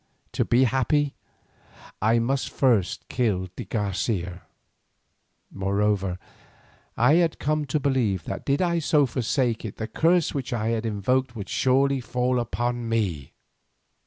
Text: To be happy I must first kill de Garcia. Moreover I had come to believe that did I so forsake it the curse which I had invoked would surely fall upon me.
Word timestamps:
To 0.31 0.43
be 0.43 0.63
happy 0.63 1.13
I 2.01 2.17
must 2.17 2.49
first 2.49 3.07
kill 3.07 3.49
de 3.55 3.65
Garcia. 3.65 4.41
Moreover 5.51 6.17
I 6.97 7.13
had 7.17 7.37
come 7.37 7.65
to 7.65 7.79
believe 7.79 8.23
that 8.23 8.43
did 8.43 8.63
I 8.63 8.79
so 8.79 9.05
forsake 9.05 9.63
it 9.63 9.75
the 9.77 9.85
curse 9.87 10.33
which 10.33 10.53
I 10.53 10.69
had 10.69 10.87
invoked 10.87 11.35
would 11.35 11.49
surely 11.49 11.99
fall 12.01 12.39
upon 12.39 12.89
me. 12.89 13.33